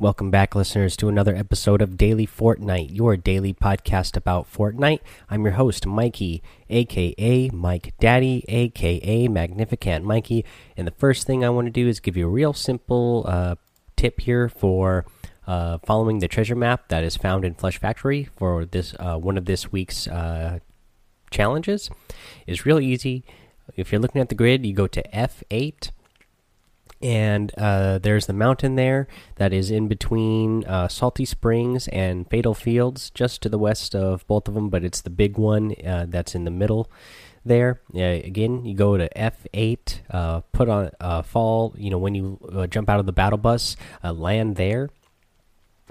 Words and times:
Welcome 0.00 0.30
back, 0.30 0.54
listeners, 0.54 0.96
to 0.98 1.08
another 1.08 1.34
episode 1.34 1.82
of 1.82 1.96
Daily 1.96 2.24
Fortnite, 2.24 2.94
your 2.94 3.16
daily 3.16 3.52
podcast 3.52 4.16
about 4.16 4.46
Fortnite. 4.48 5.00
I'm 5.28 5.42
your 5.42 5.54
host, 5.54 5.88
Mikey, 5.88 6.40
aka 6.70 7.50
Mike 7.52 7.94
Daddy, 7.98 8.44
aka 8.46 9.26
Magnificent 9.26 10.04
Mikey. 10.04 10.44
And 10.76 10.86
the 10.86 10.92
first 10.92 11.26
thing 11.26 11.44
I 11.44 11.48
want 11.48 11.66
to 11.66 11.72
do 11.72 11.88
is 11.88 11.98
give 11.98 12.16
you 12.16 12.26
a 12.26 12.30
real 12.30 12.52
simple 12.52 13.24
uh, 13.26 13.56
tip 13.96 14.20
here 14.20 14.48
for 14.48 15.04
uh, 15.48 15.78
following 15.78 16.20
the 16.20 16.28
treasure 16.28 16.54
map 16.54 16.86
that 16.90 17.02
is 17.02 17.16
found 17.16 17.44
in 17.44 17.54
Flush 17.54 17.80
Factory 17.80 18.28
for 18.36 18.64
this 18.64 18.94
uh, 19.00 19.16
one 19.16 19.36
of 19.36 19.46
this 19.46 19.72
week's 19.72 20.06
uh, 20.06 20.60
challenges. 21.32 21.90
Is 22.46 22.64
real 22.64 22.78
easy. 22.78 23.24
If 23.74 23.90
you're 23.90 24.00
looking 24.00 24.20
at 24.20 24.28
the 24.28 24.36
grid, 24.36 24.64
you 24.64 24.74
go 24.74 24.86
to 24.86 25.02
F8 25.12 25.90
and 27.00 27.52
uh, 27.56 27.98
there's 27.98 28.26
the 28.26 28.32
mountain 28.32 28.74
there 28.74 29.06
that 29.36 29.52
is 29.52 29.70
in 29.70 29.88
between 29.88 30.64
uh, 30.64 30.88
Salty 30.88 31.24
Springs 31.24 31.86
and 31.88 32.28
Fatal 32.28 32.54
Fields, 32.54 33.10
just 33.10 33.42
to 33.42 33.48
the 33.48 33.58
west 33.58 33.94
of 33.94 34.26
both 34.26 34.48
of 34.48 34.54
them. 34.54 34.68
But 34.68 34.84
it's 34.84 35.00
the 35.00 35.10
big 35.10 35.38
one 35.38 35.74
uh, 35.86 36.06
that's 36.08 36.34
in 36.34 36.44
the 36.44 36.50
middle 36.50 36.90
there. 37.44 37.80
again, 37.94 38.64
you 38.64 38.74
go 38.74 38.96
to 38.96 39.08
F8, 39.14 40.00
uh, 40.10 40.40
put 40.52 40.68
on 40.68 40.90
uh, 41.00 41.22
fall. 41.22 41.74
You 41.78 41.90
know 41.90 41.98
when 41.98 42.14
you 42.14 42.38
uh, 42.52 42.66
jump 42.66 42.90
out 42.90 43.00
of 43.00 43.06
the 43.06 43.12
battle 43.12 43.38
bus, 43.38 43.76
land 44.02 44.56
there. 44.56 44.90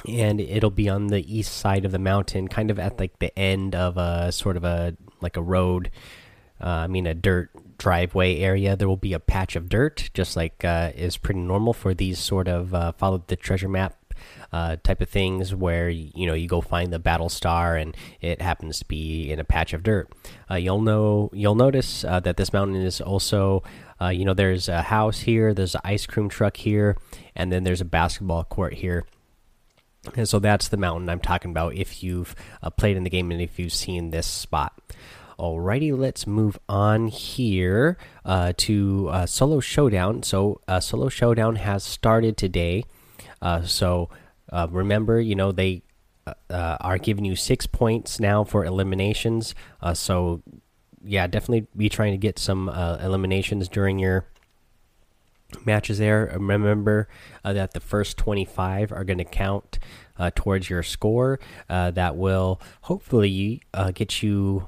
And 0.07 0.39
it'll 0.39 0.69
be 0.69 0.89
on 0.89 1.07
the 1.07 1.35
east 1.35 1.57
side 1.57 1.83
of 1.83 1.91
the 1.91 1.97
mountain, 1.97 2.49
kind 2.49 2.69
of 2.69 2.77
at 2.77 2.99
like 2.99 3.17
the 3.17 3.37
end 3.37 3.73
of 3.73 3.97
a 3.97 4.31
sort 4.31 4.55
of 4.55 4.63
a 4.63 4.95
like 5.21 5.37
a 5.37 5.41
road. 5.41 5.89
I 6.59 6.85
mean, 6.85 7.07
a 7.07 7.15
dirt 7.15 7.49
driveway 7.77 8.39
area, 8.39 8.75
there 8.75 8.87
will 8.87 8.97
be 8.97 9.13
a 9.13 9.19
patch 9.19 9.55
of 9.55 9.69
dirt, 9.69 10.09
just 10.13 10.35
like 10.35 10.63
uh, 10.63 10.91
is 10.95 11.17
pretty 11.17 11.39
normal 11.39 11.73
for 11.73 11.93
these 11.93 12.19
sort 12.19 12.47
of 12.47 12.73
uh, 12.73 12.91
follow 12.93 13.23
the 13.27 13.35
treasure 13.35 13.69
map 13.69 13.95
uh, 14.51 14.77
type 14.83 15.01
of 15.01 15.09
things, 15.09 15.53
where 15.53 15.89
you 15.89 16.25
know 16.25 16.33
you 16.33 16.47
go 16.47 16.61
find 16.61 16.91
the 16.91 16.99
battle 16.99 17.29
star 17.29 17.75
and 17.75 17.95
it 18.21 18.41
happens 18.41 18.79
to 18.79 18.85
be 18.85 19.31
in 19.31 19.39
a 19.39 19.43
patch 19.43 19.73
of 19.73 19.83
dirt. 19.83 20.11
Uh, 20.49 20.55
you'll 20.55 20.81
know 20.81 21.29
you'll 21.33 21.55
notice 21.55 22.03
uh, 22.03 22.19
that 22.19 22.37
this 22.37 22.53
mountain 22.53 22.75
is 22.77 23.01
also. 23.01 23.63
Uh, 23.99 24.09
you 24.09 24.23
know, 24.23 24.35
there's 24.35 24.69
a 24.69 24.83
house 24.83 25.21
here, 25.21 25.55
there's 25.55 25.73
an 25.73 25.81
ice 25.83 26.05
cream 26.05 26.29
truck 26.29 26.55
here, 26.55 26.95
and 27.35 27.51
then 27.51 27.63
there's 27.63 27.81
a 27.81 27.85
basketball 27.85 28.43
court 28.43 28.75
here. 28.75 29.07
And 30.15 30.29
so 30.29 30.37
that's 30.37 30.67
the 30.67 30.77
mountain 30.77 31.09
I'm 31.09 31.19
talking 31.19 31.49
about 31.49 31.73
if 31.73 32.03
you've 32.03 32.35
played 32.77 32.95
in 32.95 33.03
the 33.03 33.09
game 33.09 33.31
and 33.31 33.41
if 33.41 33.57
you've 33.57 33.73
seen 33.73 34.11
this 34.11 34.27
spot. 34.27 34.79
Alrighty, 35.39 35.95
let's 35.95 36.25
move 36.25 36.57
on 36.67 37.09
here 37.09 37.95
uh, 38.25 38.53
to 38.57 39.07
uh, 39.11 39.25
Solo 39.27 39.59
Showdown. 39.59 40.23
So, 40.23 40.61
uh, 40.67 40.79
Solo 40.79 41.09
Showdown 41.09 41.57
has 41.57 41.83
started 41.83 42.37
today. 42.37 42.85
Uh, 43.39 43.61
so, 43.61 44.09
uh, 44.51 44.67
remember, 44.71 45.21
you 45.21 45.35
know, 45.35 45.51
they 45.51 45.83
uh, 46.25 46.77
are 46.79 46.97
giving 46.97 47.23
you 47.23 47.35
six 47.35 47.67
points 47.67 48.19
now 48.19 48.43
for 48.43 48.65
eliminations. 48.65 49.53
so, 49.93 50.41
yeah, 51.03 51.27
definitely 51.27 51.67
be 51.77 51.87
trying 51.87 52.13
to 52.13 52.17
get 52.17 52.39
some 52.39 52.67
eliminations 52.67 53.69
during 53.69 53.99
your 53.99 54.25
matches 55.65 55.99
there. 55.99 56.31
Remember 56.33 57.07
that 57.43 57.73
the 57.73 57.79
first 57.79 58.17
25 58.17 58.91
are 58.91 59.03
going 59.03 59.19
to 59.19 59.23
count 59.23 59.77
towards 60.33 60.67
your 60.67 60.81
score. 60.81 61.39
that 61.67 62.15
will 62.15 62.59
hopefully 62.81 63.61
get 63.93 64.23
you 64.23 64.67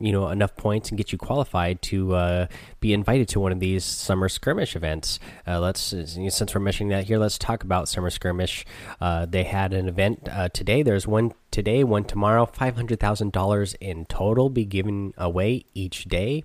you 0.00 0.12
know 0.12 0.28
enough 0.28 0.56
points 0.56 0.88
and 0.88 0.98
get 0.98 1.12
you 1.12 1.18
qualified 1.18 1.82
to 1.82 2.14
uh, 2.14 2.46
be 2.80 2.92
invited 2.92 3.28
to 3.28 3.40
one 3.40 3.52
of 3.52 3.60
these 3.60 3.84
summer 3.84 4.28
skirmish 4.28 4.76
events. 4.76 5.18
Uh, 5.46 5.60
let's 5.60 5.80
since 5.80 6.54
we're 6.54 6.60
mentioning 6.60 6.90
that 6.90 7.04
here, 7.04 7.18
let's 7.18 7.38
talk 7.38 7.64
about 7.64 7.88
summer 7.88 8.10
skirmish. 8.10 8.64
Uh, 9.00 9.26
they 9.26 9.44
had 9.44 9.72
an 9.72 9.88
event 9.88 10.28
uh, 10.30 10.48
today. 10.48 10.82
There's 10.82 11.06
one 11.06 11.32
today, 11.50 11.84
one 11.84 12.04
tomorrow. 12.04 12.46
Five 12.46 12.76
hundred 12.76 13.00
thousand 13.00 13.32
dollars 13.32 13.74
in 13.80 14.04
total 14.06 14.50
be 14.50 14.64
given 14.64 15.14
away 15.16 15.64
each 15.74 16.04
day. 16.04 16.44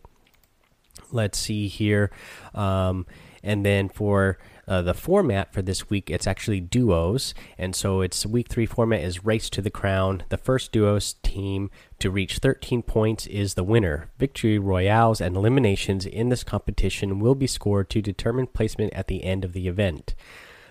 Let's 1.12 1.38
see 1.38 1.68
here, 1.68 2.12
um, 2.54 3.06
and 3.44 3.66
then 3.66 3.90
for 3.90 4.38
uh, 4.68 4.82
the 4.82 4.94
format 4.94 5.54
for 5.54 5.62
this 5.62 5.90
week 5.90 6.10
it's 6.10 6.28
actually 6.28 6.60
duos, 6.60 7.34
and 7.58 7.76
so 7.76 8.02
it's 8.02 8.26
week 8.26 8.48
three 8.48 8.66
format 8.66 9.02
is 9.02 9.26
race 9.26 9.50
to 9.50 9.62
the 9.62 9.70
crown. 9.70 10.24
The 10.30 10.38
first 10.38 10.72
duos 10.72 11.14
team 11.24 11.70
to 12.00 12.10
reach 12.10 12.38
13 12.38 12.82
points 12.82 13.28
is 13.28 13.54
the 13.54 13.64
winner. 13.64 14.10
Victory 14.18 14.58
royales 14.60 15.20
and 15.20 15.36
eliminations 15.36 16.06
in 16.06 16.30
this 16.30 16.44
competition 16.44 17.20
will 17.20 17.36
be 17.36 17.48
scored 17.48 17.90
to 17.92 18.02
determine 18.02 18.48
placement 18.48 18.94
at 18.94 19.08
the 19.08 19.24
end 19.24 19.44
of 19.44 19.54
the 19.54 19.68
event. 19.68 20.16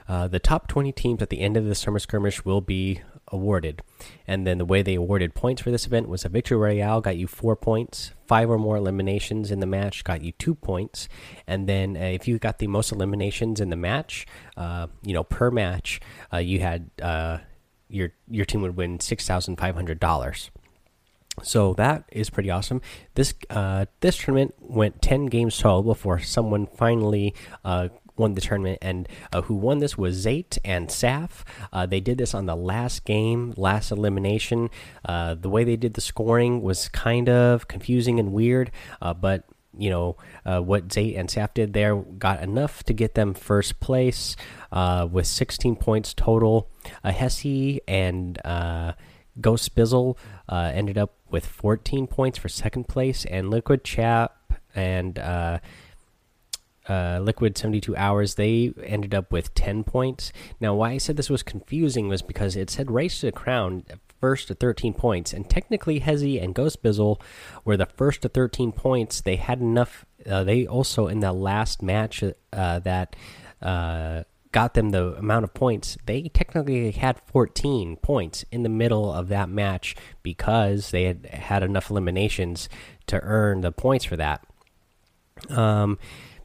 Uh, 0.09 0.27
the 0.27 0.39
top 0.39 0.69
20 0.69 0.93
teams 0.93 1.23
at 1.23 1.31
the 1.31 1.41
end 1.41 1.57
of 1.57 1.65
the 1.65 1.75
summer 1.75 1.99
skirmish 1.99 2.45
will 2.45 2.61
be 2.61 3.01
awarded. 3.33 3.83
And 4.27 4.47
then 4.47 4.59
the 4.59 4.65
way 4.65 4.83
they 4.83 4.95
awarded 4.95 5.35
points 5.35 5.63
for 5.63 5.71
this 5.71 5.87
event 5.87 6.09
was 6.09 6.25
a 6.25 6.29
victory 6.29 6.59
royale 6.59 7.01
got 7.01 7.17
you 7.17 7.27
four 7.27 7.57
points, 7.57 8.13
five 8.27 8.49
or 8.49 8.59
more 8.59 8.77
eliminations 8.77 9.51
in 9.51 9.61
the 9.61 9.67
match 9.67 10.05
got 10.05 10.23
you 10.23 10.33
two 10.33 10.55
points, 10.55 11.09
and 11.47 11.69
then 11.69 11.97
uh, 11.97 12.01
if 12.01 12.29
you 12.29 12.39
got 12.39 12.59
the 12.59 12.67
most 12.67 12.93
eliminations 12.93 13.61
in 13.61 13.71
the 13.71 13.77
match, 13.77 14.27
uh, 14.57 14.87
you 15.03 15.15
know 15.15 15.25
per 15.25 15.51
match, 15.51 16.01
uh, 16.33 16.37
you 16.37 16.61
had 16.61 16.91
uh, 17.01 17.39
your 17.89 18.13
your 18.29 18.45
team 18.45 18.63
would 18.63 18.77
win 18.77 19.01
six 19.01 19.27
thousand 19.27 19.57
five 19.57 19.75
hundred 19.75 19.99
dollars. 19.99 20.51
So 21.43 21.73
that 21.75 22.05
is 22.13 22.29
pretty 22.29 22.51
awesome. 22.51 22.83
This 23.15 23.33
uh, 23.49 23.87
this 24.01 24.19
tournament 24.19 24.55
went 24.61 25.01
ten 25.01 25.27
games 25.27 25.57
total 25.59 25.83
before 25.83 26.21
someone 26.21 26.67
finally 26.67 27.35
uh, 27.65 27.89
won 28.17 28.35
the 28.35 28.41
tournament, 28.41 28.79
and 28.83 29.09
uh, 29.33 29.43
who 29.43 29.55
won 29.55 29.79
this 29.79 29.97
was 29.97 30.25
Zayt 30.25 30.59
and 30.65 30.89
Saf. 30.89 31.43
Uh, 31.73 31.87
they 31.87 32.01
did 32.01 32.19
this 32.19 32.35
on 32.35 32.47
the 32.47 32.57
last 32.57 33.05
game, 33.05 33.55
last 33.57 33.91
elimination. 33.91 34.71
Uh, 35.05 35.35
the 35.35 35.49
way 35.49 35.65
they 35.65 35.77
did 35.77 35.95
the 35.95 36.01
scoring 36.01 36.63
was 36.63 36.89
kind 36.89 37.29
of 37.29 37.69
confusing 37.69 38.19
and 38.19 38.33
weird, 38.33 38.71
uh, 39.01 39.15
but 39.15 39.45
you 39.77 39.89
know 39.89 40.17
uh, 40.45 40.61
what 40.61 40.89
Zayt 40.89 41.19
and 41.19 41.29
Saf 41.29 41.55
did 41.55 41.73
there 41.73 41.97
got 41.97 42.43
enough 42.43 42.83
to 42.85 42.93
get 42.93 43.15
them 43.15 43.33
first 43.33 43.81
place 43.81 44.37
uh, 44.71 45.09
with 45.11 45.27
16 45.27 45.77
points 45.77 46.13
total. 46.13 46.69
Uh, 47.03 47.11
Hezzy 47.11 47.81
and 47.89 48.39
Ghost 49.41 49.75
Bizzle 49.75 50.17
ended 50.51 50.99
up 50.99 51.15
with 51.31 51.47
14 51.47 52.07
points 52.07 52.39
for 52.39 52.51
second 52.51 52.87
place, 52.89 53.25
and 53.25 53.51
Liquid 53.51 53.83
Chap 53.85 54.37
and 54.75 55.19
uh, 56.89 57.21
Liquid 57.23 57.57
72 57.57 57.97
Hours, 57.97 58.35
they 58.35 58.73
ended 58.83 59.15
up 59.15 59.33
with 59.33 59.55
10 59.55 59.85
points. 59.85 60.33
Now, 60.61 60.75
why 60.75 60.93
I 60.93 60.99
said 60.99 61.17
this 61.17 61.31
was 61.31 61.43
confusing 61.43 62.09
was 62.09 62.23
because 62.23 62.57
it 62.57 62.71
said 62.71 62.91
Race 62.91 63.21
to 63.21 63.27
the 63.27 63.33
Crown 63.33 63.85
first 64.21 64.49
to 64.49 64.55
13 64.55 64.95
points, 64.95 65.33
and 65.33 65.51
technically 65.51 66.01
Hezzy 66.01 66.43
and 66.43 66.55
Ghost 66.55 66.83
Bizzle 66.83 67.21
were 67.65 67.77
the 67.77 67.87
first 67.87 68.23
to 68.23 68.29
13 68.29 68.73
points. 68.73 69.21
They 69.21 69.37
had 69.37 69.61
enough. 69.61 70.07
Uh, 70.25 70.45
they 70.45 70.67
also, 70.67 71.09
in 71.09 71.21
the 71.21 71.33
last 71.33 71.83
match 71.83 72.23
uh, 72.53 72.79
that 72.79 73.17
uh, 73.61 74.23
got 74.53 74.75
them 74.75 74.91
the 74.91 75.17
amount 75.17 75.45
of 75.45 75.55
points, 75.55 75.99
they 76.07 76.23
technically 76.29 76.93
had 76.93 77.21
14 77.27 77.97
points 77.97 78.45
in 78.53 78.63
the 78.63 78.69
middle 78.69 79.13
of 79.13 79.29
that 79.29 79.49
match 79.49 79.97
because 80.23 80.93
they 80.93 81.05
had 81.05 81.27
had 81.27 81.63
enough 81.63 81.91
eliminations 81.91 82.69
to 83.07 83.19
earn 83.23 83.63
the 83.63 83.73
points 83.73 84.05
for 84.05 84.17
that. 84.17 84.47
Um, 85.49 85.99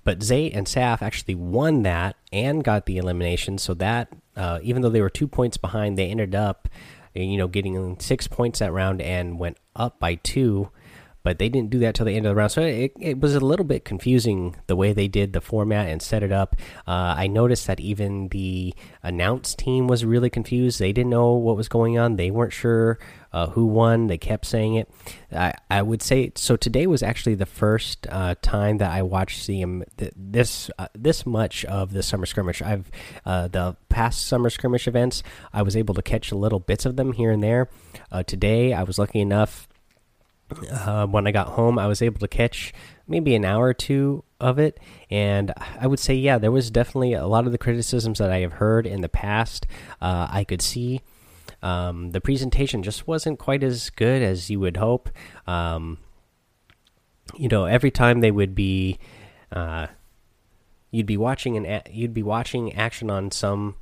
but 0.08 0.24
Zay 0.24 0.50
and 0.50 0.66
Saf 0.66 1.02
actually 1.02 1.36
won 1.36 1.84
that 1.84 2.16
and 2.32 2.64
got 2.64 2.86
the 2.86 2.96
elimination. 2.96 3.58
So 3.58 3.74
that, 3.74 4.08
uh, 4.38 4.60
even 4.64 4.82
though 4.82 4.90
they 4.90 5.02
were 5.02 5.10
two 5.10 5.28
points 5.28 5.58
behind, 5.58 5.98
they 5.98 6.10
ended 6.10 6.34
up, 6.34 6.70
you 7.14 7.36
know, 7.36 7.50
getting 7.50 8.00
six 8.00 8.26
points 8.26 8.60
that 8.60 8.72
round 8.72 9.02
and 9.02 9.38
went 9.38 9.58
up 9.76 10.00
by 10.00 10.16
two 10.16 10.72
but 11.28 11.40
they 11.40 11.50
didn't 11.50 11.70
do 11.70 11.80
that 11.80 11.94
till 11.94 12.06
the 12.06 12.14
end 12.14 12.26
of 12.26 12.30
the 12.30 12.36
round. 12.36 12.54
So 12.54 12.62
it, 12.62 12.94
it 13.02 13.20
was 13.20 13.36
a 13.36 13.42
little 13.42 13.66
bit 13.66 13.84
confusing 13.84 14.56
the 14.68 14.78
way 14.78 14.94
they 14.94 15.10
did 15.10 15.34
the 15.34 15.42
format 15.42 15.90
and 15.90 16.02
set 16.02 16.24
it 16.24 16.32
up. 16.32 16.56
Uh, 16.88 17.16
I 17.18 17.28
noticed 17.28 17.68
that 17.68 17.82
even 17.82 18.30
the 18.30 18.74
announce 19.04 19.54
team 19.54 19.88
was 19.88 20.06
really 20.06 20.30
confused. 20.30 20.80
They 20.80 20.94
didn't 20.94 21.10
know 21.10 21.34
what 21.34 21.58
was 21.58 21.68
going 21.68 22.00
on. 22.00 22.16
They 22.16 22.32
weren't 22.32 22.54
sure 22.54 22.98
uh, 23.38 23.48
who 23.52 23.68
won. 23.68 24.08
They 24.08 24.18
kept 24.18 24.46
saying 24.46 24.76
it. 24.76 24.90
I, 25.32 25.54
I 25.70 25.84
would 25.84 26.02
say 26.02 26.32
so. 26.36 26.56
Today 26.56 26.88
was 26.88 27.04
actually 27.04 27.36
the 27.36 27.46
first 27.46 28.08
uh, 28.10 28.34
time 28.42 28.80
that 28.80 28.92
I 28.92 29.04
watched 29.04 29.46
the 29.46 29.64
um, 29.64 29.84
this 30.16 30.72
uh, 30.80 30.88
this 30.96 31.26
much 31.26 31.64
of 31.66 31.94
the 31.94 32.02
summer 32.02 32.26
skirmish. 32.26 32.64
I've 32.64 32.90
uh, 33.26 33.48
the 33.48 33.76
past 33.90 34.26
summer 34.26 34.50
skirmish 34.50 34.88
events. 34.88 35.22
I 35.54 35.62
was 35.62 35.76
able 35.76 35.94
to 35.94 36.02
catch 36.02 36.32
little 36.32 36.60
bits 36.60 36.86
of 36.86 36.96
them 36.96 37.14
here 37.14 37.32
and 37.32 37.44
there. 37.44 37.70
Uh, 38.12 38.24
today, 38.24 38.74
I 38.74 38.82
was 38.82 38.98
lucky 38.98 39.20
enough 39.20 39.68
uh, 40.72 41.06
when 41.06 41.28
I 41.28 41.32
got 41.32 41.50
home, 41.50 41.78
I 41.78 41.88
was 41.88 42.02
able 42.02 42.20
to 42.20 42.28
catch 42.28 42.74
maybe 43.08 43.36
an 43.36 43.46
hour 43.46 43.66
or 43.66 43.74
two 43.74 44.24
of 44.40 44.58
it. 44.60 44.80
And 45.10 45.54
I 45.80 45.88
would 45.88 46.00
say, 46.00 46.16
yeah, 46.16 46.38
there 46.38 46.52
was 46.52 46.72
definitely 46.72 47.14
a 47.14 47.28
lot 47.28 47.46
of 47.46 47.52
the 47.52 47.58
criticisms 47.58 48.20
that 48.20 48.32
I 48.32 48.40
have 48.40 48.54
heard 48.54 48.88
in 48.88 49.02
the 49.02 49.10
past. 49.10 49.68
Uh, 50.02 50.28
I 50.30 50.44
could 50.44 50.62
see 50.62 51.02
um, 51.62 52.12
the 52.12 52.22
presentation 52.22 52.84
just 52.84 53.08
wasn't 53.08 53.40
quite 53.40 53.64
as 53.64 53.90
good 53.90 54.22
as 54.22 54.50
you 54.50 54.60
would 54.60 54.78
hope. 54.78 55.10
Um, 55.46 56.00
you 57.36 57.48
know, 57.48 57.66
every 57.66 57.92
time 57.92 58.22
they 58.22 58.32
would 58.32 58.56
be, 58.56 59.00
uh, 59.52 59.88
you'd 60.92 61.06
be 61.06 61.18
watching 61.18 61.58
an, 61.58 61.82
you'd 61.92 62.14
be 62.14 62.24
watching 62.24 62.74
action 62.74 63.10
on 63.10 63.32
some 63.32 63.76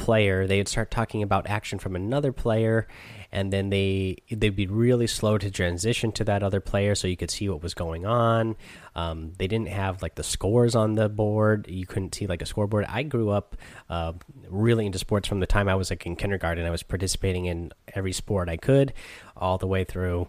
player, 0.00 0.46
they'd 0.46 0.66
start 0.66 0.90
talking 0.90 1.22
about 1.22 1.46
action 1.46 1.78
from 1.78 1.94
another 1.94 2.32
player, 2.32 2.88
and 3.30 3.52
then 3.52 3.68
they 3.68 4.16
they'd 4.30 4.56
be 4.56 4.66
really 4.66 5.06
slow 5.06 5.38
to 5.38 5.50
transition 5.50 6.10
to 6.12 6.24
that 6.24 6.42
other 6.42 6.58
player, 6.58 6.94
so 6.94 7.06
you 7.06 7.16
could 7.16 7.30
see 7.30 7.48
what 7.48 7.62
was 7.62 7.74
going 7.74 8.06
on. 8.06 8.56
Um, 8.96 9.34
they 9.38 9.46
didn't 9.46 9.68
have 9.68 10.02
like 10.02 10.14
the 10.14 10.24
scores 10.24 10.74
on 10.74 10.94
the 10.94 11.08
board; 11.08 11.66
you 11.68 11.86
couldn't 11.86 12.14
see 12.14 12.26
like 12.26 12.42
a 12.42 12.46
scoreboard. 12.46 12.86
I 12.88 13.02
grew 13.02 13.28
up 13.28 13.56
uh, 13.88 14.14
really 14.48 14.86
into 14.86 14.98
sports 14.98 15.28
from 15.28 15.40
the 15.40 15.46
time 15.46 15.68
I 15.68 15.74
was 15.74 15.90
like 15.90 16.04
in 16.06 16.16
kindergarten. 16.16 16.64
I 16.64 16.70
was 16.70 16.82
participating 16.82 17.44
in 17.44 17.70
every 17.94 18.12
sport 18.12 18.48
I 18.48 18.56
could, 18.56 18.94
all 19.36 19.58
the 19.58 19.66
way 19.66 19.84
through 19.84 20.28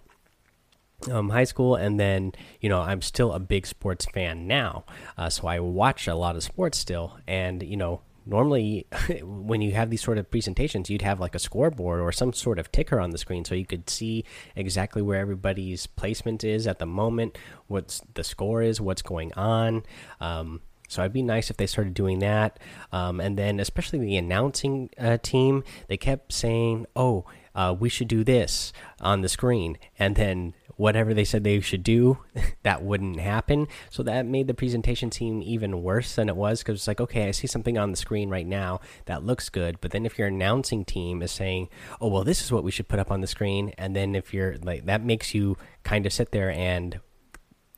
um, 1.09 1.29
high 1.29 1.45
school, 1.45 1.75
and 1.75 1.99
then 1.99 2.33
you 2.59 2.69
know 2.69 2.81
I'm 2.81 3.01
still 3.01 3.31
a 3.31 3.39
big 3.39 3.65
sports 3.65 4.05
fan 4.05 4.47
now, 4.47 4.83
uh, 5.17 5.29
so 5.29 5.47
I 5.47 5.61
watch 5.61 6.07
a 6.07 6.15
lot 6.15 6.35
of 6.35 6.43
sports 6.43 6.77
still, 6.77 7.17
and 7.25 7.63
you 7.63 7.77
know 7.77 8.01
normally 8.25 8.87
when 9.23 9.61
you 9.61 9.71
have 9.71 9.89
these 9.89 10.01
sort 10.01 10.17
of 10.17 10.29
presentations 10.29 10.89
you'd 10.89 11.01
have 11.01 11.19
like 11.19 11.35
a 11.35 11.39
scoreboard 11.39 11.99
or 11.99 12.11
some 12.11 12.33
sort 12.33 12.59
of 12.59 12.71
ticker 12.71 12.99
on 12.99 13.11
the 13.11 13.17
screen 13.17 13.43
so 13.43 13.55
you 13.55 13.65
could 13.65 13.89
see 13.89 14.23
exactly 14.55 15.01
where 15.01 15.19
everybody's 15.19 15.87
placement 15.87 16.43
is 16.43 16.67
at 16.67 16.79
the 16.79 16.85
moment 16.85 17.37
what's 17.67 18.01
the 18.13 18.23
score 18.23 18.61
is 18.61 18.81
what's 18.81 19.01
going 19.01 19.33
on. 19.33 19.83
Um, 20.19 20.61
so 20.87 21.01
it'd 21.01 21.13
be 21.13 21.21
nice 21.21 21.49
if 21.49 21.55
they 21.55 21.67
started 21.67 21.93
doing 21.93 22.19
that. 22.19 22.59
Um, 22.91 23.21
and 23.21 23.37
then 23.37 23.61
especially 23.61 23.99
the 23.99 24.17
announcing 24.17 24.89
uh, 24.97 25.17
team 25.21 25.63
they 25.87 25.97
kept 25.97 26.33
saying 26.33 26.85
oh 26.95 27.25
uh, 27.55 27.75
we 27.77 27.89
should 27.89 28.07
do 28.07 28.23
this 28.23 28.71
on 28.99 29.21
the 29.21 29.29
screen. 29.29 29.77
And 29.99 30.15
then 30.15 30.53
whatever 30.75 31.13
they 31.13 31.23
said 31.23 31.43
they 31.43 31.59
should 31.59 31.83
do, 31.83 32.19
that 32.63 32.83
wouldn't 32.83 33.19
happen. 33.19 33.67
So 33.89 34.03
that 34.03 34.25
made 34.25 34.47
the 34.47 34.53
presentation 34.53 35.11
seem 35.11 35.41
even 35.41 35.83
worse 35.83 36.15
than 36.15 36.29
it 36.29 36.35
was 36.35 36.59
because 36.59 36.79
it's 36.79 36.87
like, 36.87 37.01
okay, 37.01 37.27
I 37.27 37.31
see 37.31 37.47
something 37.47 37.77
on 37.77 37.91
the 37.91 37.97
screen 37.97 38.29
right 38.29 38.47
now 38.47 38.79
that 39.05 39.23
looks 39.23 39.49
good, 39.49 39.79
but 39.81 39.91
then 39.91 40.05
if 40.05 40.17
your 40.17 40.27
announcing 40.27 40.85
team 40.85 41.21
is 41.21 41.31
saying, 41.31 41.69
oh, 41.99 42.07
well, 42.07 42.23
this 42.23 42.41
is 42.41 42.51
what 42.51 42.63
we 42.63 42.71
should 42.71 42.87
put 42.87 42.99
up 42.99 43.11
on 43.11 43.21
the 43.21 43.27
screen, 43.27 43.73
and 43.77 43.95
then 43.95 44.15
if 44.15 44.33
you're 44.33 44.57
like, 44.57 44.85
that 44.85 45.03
makes 45.03 45.33
you 45.33 45.57
kind 45.83 46.05
of 46.05 46.13
sit 46.13 46.31
there 46.31 46.51
and 46.51 46.99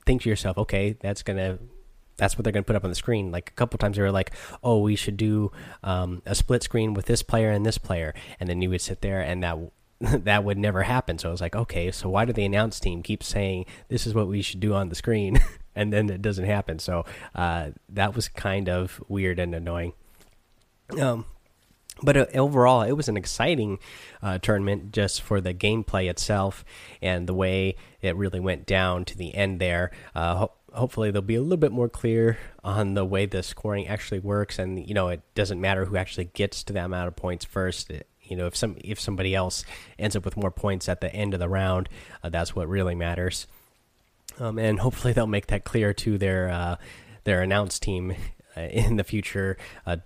think 0.06 0.22
to 0.24 0.30
yourself, 0.30 0.58
okay, 0.58 0.98
that's 1.02 1.24
gonna 1.24 1.60
that's 2.18 2.38
what 2.38 2.44
they're 2.44 2.54
going 2.54 2.64
to 2.64 2.68
put 2.68 2.76
up 2.76 2.84
on 2.84 2.92
the 2.92 2.96
screen. 2.96 3.32
Like 3.32 3.50
a 3.50 3.54
couple 3.54 3.78
times 3.78 3.98
they 3.98 4.04
were 4.04 4.12
like, 4.12 4.32
"Oh, 4.64 4.80
we 4.80 4.96
should 4.96 5.18
do 5.18 5.52
um, 5.84 6.22
a 6.26 6.36
split 6.36 6.64
screen 6.64 6.94
with 6.94 7.06
this 7.06 7.24
player 7.24 7.50
and 7.52 7.66
this 7.66 7.78
player," 7.78 8.14
and 8.40 8.48
then 8.48 8.62
you 8.62 8.70
would 8.70 8.82
sit 8.82 9.02
there 9.02 9.22
and 9.22 9.44
that 9.44 9.58
that 10.24 10.44
would 10.44 10.58
never 10.58 10.84
happen. 10.84 11.18
So 11.18 11.30
I 11.30 11.32
was 11.32 11.42
like, 11.42 11.56
okay, 11.56 11.92
so 11.92 12.10
why 12.10 12.26
do 12.26 12.34
the 12.34 12.46
announce 12.46 12.80
team 12.80 13.04
keep 13.04 13.24
saying 13.24 13.66
this 13.88 14.06
is 14.06 14.14
what 14.14 14.28
we 14.28 14.42
should 14.42 14.60
do 14.60 14.74
on 14.74 14.90
the 14.90 14.96
screen, 14.96 15.40
and 15.76 15.94
then 15.94 16.10
it 16.10 16.22
doesn't 16.22 16.46
happen? 16.46 16.80
So 16.80 17.06
uh, 17.36 17.72
that 17.90 18.16
was 18.16 18.28
kind 18.28 18.70
of 18.70 19.02
weird 19.08 19.40
and 19.40 19.56
annoying. 19.56 19.94
Um, 21.00 21.26
but 22.02 22.18
uh, 22.18 22.26
overall, 22.34 22.82
it 22.82 22.94
was 22.94 23.08
an 23.08 23.16
exciting 23.16 23.80
uh, 24.22 24.40
tournament 24.40 24.92
just 24.92 25.22
for 25.22 25.40
the 25.40 25.54
gameplay 25.54 26.10
itself 26.10 26.66
and 27.02 27.28
the 27.28 27.34
way 27.34 27.76
it 28.02 28.16
really 28.18 28.40
went 28.40 28.66
down 28.66 29.06
to 29.06 29.18
the 29.18 29.34
end 29.34 29.62
there. 29.62 29.92
Uh, 30.14 30.36
ho 30.36 30.52
hopefully, 30.74 31.12
they'll 31.12 31.22
be 31.22 31.36
a 31.36 31.42
little 31.42 31.56
bit 31.56 31.72
more 31.72 31.88
clear 31.88 32.40
on 32.64 32.96
the 32.96 33.06
way 33.06 33.28
the 33.28 33.44
scoring 33.44 33.88
actually 33.88 34.20
works, 34.20 34.60
and 34.60 34.86
you 34.86 34.94
know, 34.94 35.08
it 35.10 35.22
doesn't 35.36 35.62
matter 35.62 35.86
who 35.86 35.96
actually 35.96 36.26
gets 36.26 36.64
to 36.64 36.74
that 36.74 36.86
amount 36.86 37.08
of 37.08 37.16
points 37.16 37.46
first. 37.46 37.90
It, 37.90 38.08
you 38.24 38.36
know, 38.36 38.48
if 38.48 38.56
some 38.56 38.78
if 38.84 39.00
somebody 39.00 39.36
else 39.36 39.66
ends 40.00 40.16
up 40.16 40.26
with 40.26 40.38
more 40.38 40.52
points 40.52 40.88
at 40.90 41.02
the 41.02 41.14
end 41.14 41.34
of 41.34 41.40
the 41.40 41.50
round, 41.50 41.90
uh, 42.24 42.30
that's 42.30 42.56
what 42.56 42.68
really 42.68 42.96
matters. 42.96 43.48
Um, 44.40 44.58
and 44.58 44.80
hopefully 44.80 45.14
they'll 45.14 45.28
make 45.28 45.48
that 45.48 45.64
clear 45.64 45.94
to 45.94 46.18
their 46.18 46.50
uh, 46.50 46.76
their 47.24 47.42
announced 47.42 47.84
team 47.84 48.16
uh, 48.58 48.62
in 48.62 48.98
the 48.98 49.04
future 49.04 49.58
uh, 49.86 49.98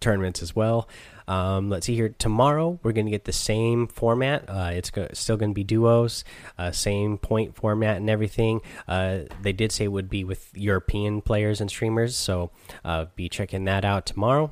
tournaments 0.00 0.42
as 0.42 0.54
well. 0.54 0.88
Um, 1.26 1.70
let's 1.70 1.86
see 1.86 1.94
here. 1.94 2.10
Tomorrow 2.10 2.78
we're 2.82 2.92
going 2.92 3.06
to 3.06 3.10
get 3.10 3.24
the 3.24 3.32
same 3.32 3.86
format. 3.86 4.44
Uh, 4.48 4.70
it's 4.72 4.90
go 4.90 5.08
still 5.12 5.36
going 5.36 5.52
to 5.52 5.54
be 5.54 5.64
duos, 5.64 6.24
uh, 6.58 6.70
same 6.70 7.16
point 7.16 7.56
format 7.56 7.96
and 7.96 8.10
everything. 8.10 8.60
Uh, 8.86 9.20
they 9.40 9.52
did 9.52 9.72
say 9.72 9.84
it 9.84 9.88
would 9.88 10.10
be 10.10 10.24
with 10.24 10.50
European 10.54 11.22
players 11.22 11.60
and 11.60 11.70
streamers, 11.70 12.16
so 12.16 12.50
uh, 12.84 13.06
be 13.16 13.28
checking 13.28 13.64
that 13.64 13.84
out 13.84 14.04
tomorrow. 14.04 14.50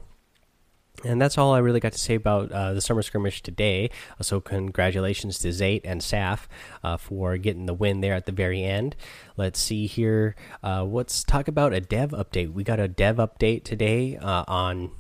And 1.05 1.21
that's 1.21 1.37
all 1.37 1.53
I 1.53 1.59
really 1.59 1.81
got 1.81 1.93
to 1.93 1.99
say 1.99 2.15
about 2.15 2.53
uh, 2.53 2.75
the 2.75 2.81
summer 2.81 3.03
skirmish 3.03 3.43
today. 3.43 3.91
So, 4.21 4.41
congratulations 4.41 5.39
to 5.41 5.49
Zayt 5.49 5.81
and 5.85 6.01
Saf 6.01 6.47
uh, 6.85 6.97
for 6.97 7.37
getting 7.39 7.67
the 7.67 7.75
win 7.75 8.01
there 8.01 8.15
at 8.15 8.27
the 8.27 8.33
very 8.33 8.63
end. 8.63 8.95
Let's 9.37 9.59
see 9.59 9.87
here. 9.87 10.37
Uh, 10.63 10.85
let's 10.85 11.25
talk 11.25 11.49
about 11.49 11.73
a 11.73 11.81
dev 11.81 12.11
update. 12.11 12.53
We 12.53 12.63
got 12.63 12.79
a 12.79 12.89
dev 12.89 13.17
update 13.17 13.65
today 13.65 14.17
uh, 14.17 14.45
on 14.47 14.93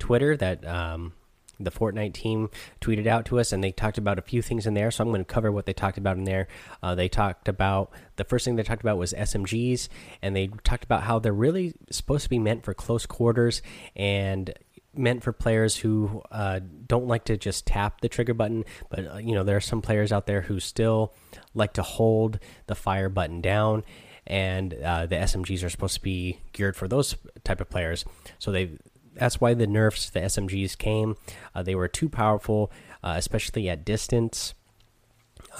Twitter 0.00 0.36
that 0.36 0.66
um, 0.66 1.12
the 1.60 1.70
Fortnite 1.70 2.14
team 2.14 2.50
tweeted 2.80 3.06
out 3.06 3.24
to 3.26 3.38
us, 3.38 3.52
and 3.52 3.62
they 3.62 3.70
talked 3.70 3.98
about 3.98 4.18
a 4.18 4.22
few 4.22 4.42
things 4.42 4.66
in 4.66 4.74
there. 4.74 4.90
So, 4.90 5.04
I'm 5.04 5.10
going 5.10 5.24
to 5.24 5.32
cover 5.32 5.52
what 5.52 5.66
they 5.66 5.72
talked 5.72 5.98
about 5.98 6.16
in 6.16 6.24
there. 6.24 6.48
Uh, 6.82 6.96
they 6.96 7.08
talked 7.08 7.46
about 7.46 7.92
the 8.16 8.24
first 8.24 8.44
thing 8.44 8.56
they 8.56 8.64
talked 8.64 8.82
about 8.82 8.98
was 8.98 9.12
SMGs, 9.12 9.88
and 10.22 10.34
they 10.34 10.48
talked 10.64 10.82
about 10.82 11.04
how 11.04 11.20
they're 11.20 11.32
really 11.32 11.74
supposed 11.92 12.24
to 12.24 12.30
be 12.30 12.40
meant 12.40 12.64
for 12.64 12.74
close 12.74 13.06
quarters 13.06 13.62
and 13.94 14.52
meant 14.96 15.22
for 15.22 15.32
players 15.32 15.76
who 15.76 16.22
uh, 16.30 16.60
don't 16.86 17.06
like 17.06 17.24
to 17.24 17.36
just 17.36 17.66
tap 17.66 18.00
the 18.00 18.08
trigger 18.08 18.34
button, 18.34 18.64
but 18.88 19.06
uh, 19.06 19.16
you 19.18 19.34
know 19.34 19.44
there 19.44 19.56
are 19.56 19.60
some 19.60 19.82
players 19.82 20.12
out 20.12 20.26
there 20.26 20.42
who 20.42 20.60
still 20.60 21.14
like 21.54 21.72
to 21.74 21.82
hold 21.82 22.38
the 22.66 22.74
fire 22.74 23.08
button 23.08 23.40
down, 23.40 23.84
and 24.26 24.74
uh, 24.74 25.06
the 25.06 25.16
SMGs 25.16 25.64
are 25.64 25.70
supposed 25.70 25.94
to 25.94 26.02
be 26.02 26.40
geared 26.52 26.76
for 26.76 26.88
those 26.88 27.16
type 27.44 27.60
of 27.60 27.70
players. 27.70 28.04
So 28.38 28.52
they 28.52 28.70
that's 29.14 29.40
why 29.40 29.54
the 29.54 29.66
nerfs 29.66 30.10
the 30.10 30.20
SMGs 30.20 30.76
came. 30.78 31.16
Uh, 31.54 31.62
they 31.62 31.74
were 31.74 31.88
too 31.88 32.08
powerful, 32.08 32.70
uh, 33.02 33.14
especially 33.16 33.68
at 33.68 33.84
distance. 33.84 34.54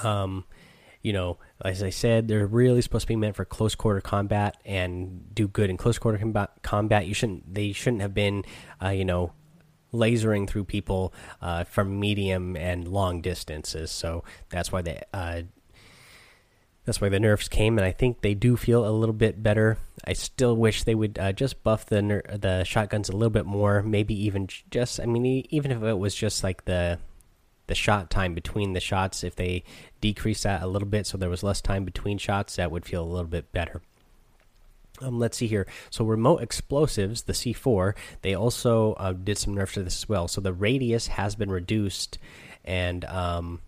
Um, 0.03 0.45
you 1.01 1.13
know, 1.13 1.37
as 1.61 1.83
I 1.83 1.89
said, 1.89 2.27
they're 2.27 2.45
really 2.45 2.81
supposed 2.81 3.03
to 3.03 3.07
be 3.07 3.15
meant 3.15 3.35
for 3.35 3.45
close 3.45 3.75
quarter 3.75 4.01
combat 4.01 4.57
and 4.65 5.33
do 5.33 5.47
good 5.47 5.69
in 5.69 5.77
close 5.77 5.97
quarter 5.97 6.17
combat. 6.17 6.51
Combat, 6.63 7.07
you 7.07 7.13
shouldn't. 7.13 7.53
They 7.53 7.71
shouldn't 7.71 8.01
have 8.01 8.13
been, 8.13 8.43
uh, 8.83 8.89
you 8.89 9.05
know, 9.05 9.33
lasering 9.93 10.47
through 10.47 10.65
people 10.65 11.13
uh, 11.41 11.63
from 11.63 11.99
medium 11.99 12.55
and 12.55 12.87
long 12.87 13.21
distances. 13.21 13.91
So 13.91 14.23
that's 14.49 14.71
why 14.71 14.81
they. 14.81 15.01
Uh, 15.13 15.43
that's 16.85 17.01
why 17.01 17.09
the 17.09 17.19
nerfs 17.19 17.49
came, 17.49 17.77
and 17.77 17.83
I 17.83 17.91
think 17.91 18.21
they 18.21 18.33
do 18.33 18.55
feel 18.55 18.87
a 18.87 18.95
little 18.95 19.13
bit 19.13 19.43
better. 19.43 19.77
I 20.05 20.13
still 20.13 20.55
wish 20.55 20.85
they 20.85 20.95
would 20.95 21.19
uh, 21.19 21.33
just 21.33 21.61
buff 21.61 21.85
the 21.85 22.21
the 22.39 22.63
shotguns 22.63 23.09
a 23.09 23.11
little 23.11 23.29
bit 23.29 23.45
more. 23.45 23.83
Maybe 23.83 24.15
even 24.25 24.47
just, 24.71 25.01
I 25.01 25.05
mean, 25.05 25.45
even 25.49 25.71
if 25.71 25.83
it 25.83 25.99
was 25.99 26.15
just 26.15 26.45
like 26.45 26.63
the 26.63 26.99
the 27.67 27.75
shot 27.75 28.09
time 28.09 28.33
between 28.33 28.73
the 28.73 28.79
shots. 28.79 29.23
If 29.23 29.35
they 29.35 29.63
decrease 30.01 30.43
that 30.43 30.61
a 30.61 30.67
little 30.67 30.87
bit 30.87 31.05
so 31.05 31.17
there 31.17 31.29
was 31.29 31.43
less 31.43 31.61
time 31.61 31.85
between 31.85 32.17
shots, 32.17 32.55
that 32.55 32.71
would 32.71 32.85
feel 32.85 33.03
a 33.03 33.05
little 33.05 33.29
bit 33.29 33.51
better. 33.51 33.81
Um, 35.01 35.19
let's 35.19 35.37
see 35.37 35.47
here. 35.47 35.67
So 35.89 36.05
remote 36.05 36.41
explosives, 36.41 37.23
the 37.23 37.33
C4, 37.33 37.93
they 38.21 38.33
also 38.33 38.93
uh, 38.93 39.13
did 39.13 39.37
some 39.37 39.53
nerfs 39.53 39.73
to 39.73 39.83
this 39.83 40.01
as 40.03 40.09
well. 40.09 40.27
So 40.27 40.41
the 40.41 40.53
radius 40.53 41.07
has 41.07 41.35
been 41.35 41.51
reduced, 41.51 42.17
and 42.65 43.05
um, 43.05 43.61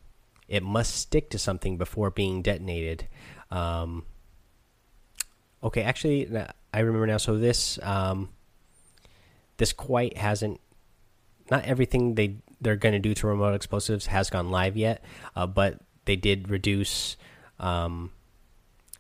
it 0.48 0.63
must 0.63 0.96
stick 0.96 1.29
to 1.29 1.39
something 1.39 1.77
before 1.77 2.10
being 2.10 2.41
detonated. 2.41 3.08
Um, 3.51 4.06
okay, 5.63 5.84
actually, 5.84 6.27
I 6.74 6.79
remember 6.79 7.06
now. 7.06 7.18
So 7.18 7.38
this 7.38 7.77
um, 7.84 8.29
this 9.58 9.74
quite 9.74 10.18
hasn't. 10.18 10.60
Not 11.50 11.65
everything 11.65 12.15
they 12.15 12.38
they're 12.62 12.75
going 12.75 12.94
to 12.94 13.00
do 13.00 13.13
to 13.13 13.27
remote 13.27 13.53
explosives 13.53 14.08
has 14.08 14.29
gone 14.29 14.51
live 14.51 14.75
yet, 14.75 15.03
uh, 15.36 15.48
but 15.48 15.79
they 16.06 16.15
did 16.15 16.50
reduce 16.50 17.15
um, 17.60 18.12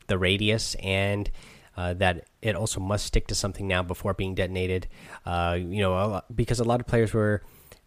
the 0.07 0.17
radius 0.17 0.75
and 0.75 1.29
uh, 1.75 1.93
that 1.93 2.25
it 2.41 2.55
also 2.55 2.79
must 2.79 3.05
stick 3.05 3.27
to 3.27 3.35
something 3.35 3.67
now 3.67 3.81
before 3.81 4.13
being 4.13 4.35
detonated. 4.35 4.87
Uh, 5.25 5.57
you 5.57 5.79
know, 5.81 5.93
a 5.93 6.05
lot, 6.07 6.35
because 6.35 6.59
a 6.59 6.63
lot 6.63 6.79
of 6.79 6.87
players 6.87 7.13
were 7.13 7.41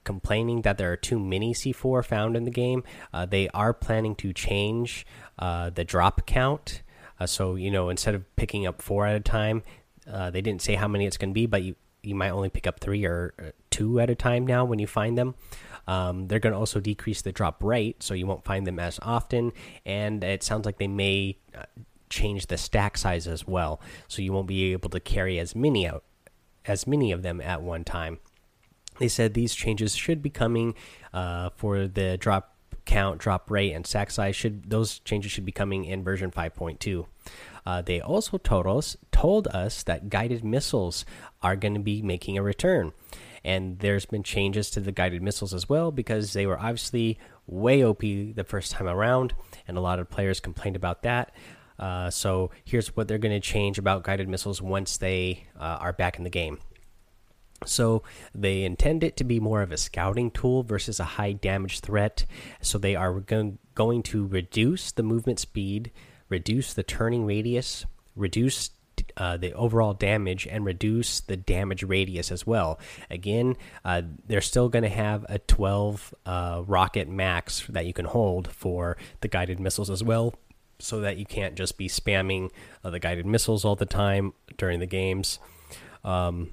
complaining 0.05 0.63
that 0.63 0.79
there 0.79 0.91
are 0.91 0.97
too 0.97 1.19
many 1.19 1.53
C4 1.53 2.05
found 2.05 2.37
in 2.37 2.45
the 2.45 2.51
game. 2.51 2.85
Uh, 3.13 3.27
they 3.27 3.49
are 3.51 3.73
planning 3.73 4.15
to 4.17 4.33
change 4.33 5.07
uh, 5.39 5.71
the 5.71 5.85
drop 5.85 6.27
count. 6.27 6.83
Uh, 7.21 7.27
so 7.27 7.55
you 7.55 7.71
know, 7.71 7.89
instead 7.89 8.15
of 8.15 8.37
picking 8.37 8.67
up 8.67 8.81
four 8.81 9.07
at 9.07 9.15
a 9.15 9.21
time, 9.21 9.63
they 10.07 10.41
didn't 10.41 10.63
say 10.63 10.75
how 10.75 10.89
many 10.89 11.07
it's 11.07 11.17
going 11.17 11.31
to 11.31 11.35
be, 11.35 11.47
but 11.47 11.63
you 11.63 11.77
you 12.03 12.15
might 12.17 12.31
only 12.31 12.49
pick 12.49 12.67
up 12.67 12.81
three 12.81 13.05
or 13.05 13.55
two 13.73 13.99
at 13.99 14.09
a 14.11 14.15
time 14.15 14.47
now 14.47 14.65
when 14.65 14.79
you 14.79 14.87
find 14.87 15.19
them. 15.19 15.35
Um, 15.89 16.29
they're 16.29 16.39
going 16.39 16.53
to 16.53 16.59
also 16.59 16.79
decrease 16.79 17.23
the 17.23 17.33
drop 17.33 17.63
rate, 17.63 18.03
so 18.03 18.15
you 18.15 18.27
won't 18.27 18.45
find 18.45 18.67
them 18.67 18.79
as 18.79 19.01
often. 19.03 19.53
And 19.85 20.23
it 20.23 20.45
sounds 20.45 20.65
like 20.65 20.79
they 20.79 20.87
may 20.87 21.39
uh, 21.57 21.65
change 22.09 22.47
the 22.47 22.57
stack 22.57 22.97
size 22.97 23.27
as 23.27 23.49
well, 23.49 23.81
so 24.07 24.23
you 24.23 24.33
won't 24.33 24.47
be 24.47 24.73
able 24.73 24.91
to 24.91 25.01
carry 25.01 25.41
as 25.41 25.57
many 25.57 25.89
out 25.89 26.05
as 26.65 26.87
many 26.87 27.11
of 27.11 27.23
them 27.23 27.41
at 27.41 27.61
one 27.61 27.83
time. 27.83 28.21
They 28.99 29.09
said 29.09 29.35
these 29.35 29.55
changes 29.55 29.97
should 29.97 30.23
be 30.23 30.31
coming 30.31 30.75
uh, 31.13 31.51
for 31.57 31.89
the 31.89 32.17
drop 32.17 32.55
count, 32.85 33.19
drop 33.19 33.51
rate, 33.51 33.73
and 33.73 33.87
stack 33.87 34.11
size. 34.11 34.37
Should 34.37 34.71
those 34.71 35.01
changes 35.01 35.33
should 35.33 35.45
be 35.45 35.53
coming 35.53 35.85
in 35.85 36.05
version 36.05 36.31
5.2. 36.31 37.07
Uh, 37.65 37.83
they 37.83 38.01
also 38.01 38.39
told 38.39 38.67
us 38.67 38.97
told 39.11 39.47
us 39.49 39.83
that 39.85 40.09
guided 40.09 40.45
missiles 40.45 41.05
are 41.43 41.57
going 41.57 41.75
to 41.75 41.81
be 41.81 42.03
making 42.03 42.37
a 42.37 42.43
return 42.43 42.93
and 43.45 43.79
there's 43.81 44.07
been 44.07 44.23
changes 44.23 44.71
to 44.71 44.81
the 44.81 44.93
guided 44.93 45.23
missiles 45.23 45.55
as 45.55 45.69
well 45.69 45.91
because 45.91 46.33
they 46.33 46.47
were 46.47 46.59
obviously 46.59 47.19
way 47.47 47.85
OP 47.85 48.01
the 48.01 48.45
first 48.47 48.73
time 48.73 48.87
around, 48.87 49.35
and 49.67 49.77
a 49.77 49.81
lot 49.81 49.99
of 49.99 50.11
players 50.11 50.41
complained 50.41 50.77
about 50.77 51.03
that. 51.03 51.35
Uh, 51.79 52.11
so 52.11 52.51
here's 52.65 52.95
what 52.97 53.09
they're 53.09 53.19
going 53.19 53.35
to 53.35 53.41
change 53.41 53.79
about 53.79 54.05
guided 54.05 54.29
missiles 54.29 54.63
once 54.63 54.99
they 54.99 55.45
uh, 55.59 55.79
are 55.81 55.93
back 55.93 56.19
in 56.19 56.25
the 56.25 56.31
game. 56.31 56.59
So 57.67 58.03
they 58.35 58.65
intend 58.65 59.05
it 59.05 59.17
to 59.19 59.25
be 59.25 59.41
more 59.41 59.63
of 59.63 59.73
a 59.73 59.77
scouting 59.77 60.31
tool 60.31 60.63
versus 60.63 61.01
a 61.01 61.05
high 61.05 61.33
damage 61.33 61.81
threat. 61.81 62.27
So 62.61 62.79
they 62.79 62.97
are 62.97 63.21
going 63.21 63.59
going 63.75 64.03
to 64.03 64.27
reduce 64.27 64.93
the 64.93 65.03
movement 65.03 65.39
speed, 65.39 65.91
reduce 66.29 66.75
the 66.75 66.83
turning 66.83 67.25
radius, 67.25 67.87
reduce 68.15 68.71
uh, 69.17 69.37
the 69.37 69.53
overall 69.53 69.95
damage, 69.95 70.47
and 70.47 70.65
reduce 70.65 71.21
the 71.21 71.37
damage 71.37 71.83
radius 71.83 72.31
as 72.31 72.47
well. 72.47 72.79
Again, 73.11 73.57
uh, 73.85 74.03
they're 74.27 74.41
still 74.41 74.69
going 74.69 74.85
to 74.85 74.89
have 74.89 75.25
a 75.29 75.39
12 75.39 76.15
uh, 76.27 76.63
rocket 76.67 77.09
max 77.09 77.67
that 77.69 77.87
you 77.87 77.93
can 77.93 78.07
hold 78.07 78.49
for 78.51 78.97
the 79.21 79.29
guided 79.29 79.61
missiles 79.61 79.91
as 79.91 80.03
well. 80.03 80.35
So 80.79 81.01
that 81.01 81.17
you 81.17 81.25
can't 81.25 81.55
just 81.55 81.79
be 81.79 81.87
spamming 81.87 82.51
uh, 82.83 82.91
the 82.91 82.99
guided 82.99 83.25
missiles 83.25 83.65
all 83.65 83.77
the 83.77 83.87
time 83.87 84.33
during 84.57 84.81
the 84.81 84.87
games. 84.87 85.39
Um, 86.03 86.51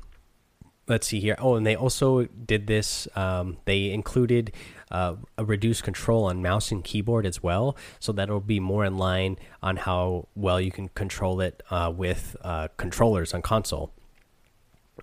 let's 0.90 1.08
see 1.08 1.20
here. 1.20 1.36
Oh, 1.40 1.56
and 1.56 1.66
they 1.66 1.76
also 1.76 2.26
did 2.26 2.68
this. 2.68 3.08
Um, 3.16 3.58
they 3.66 3.92
included 3.92 4.52
uh, 4.92 5.16
a 5.38 5.46
reduced 5.46 5.84
control 5.84 6.26
on 6.26 6.42
mouse 6.42 6.72
and 6.72 6.84
keyboard 6.84 7.26
as 7.26 7.42
well, 7.44 7.76
so 8.00 8.12
that'll 8.12 8.40
be 8.40 8.60
more 8.60 8.86
in 8.86 8.98
line 8.98 9.38
on 9.62 9.78
how 9.78 10.28
well 10.36 10.60
you 10.60 10.72
can 10.72 10.90
control 10.90 11.42
it 11.42 11.62
uh, 11.70 11.92
with 11.96 12.36
uh, 12.42 12.68
controllers 12.78 13.34
on 13.34 13.42
console. 13.42 13.92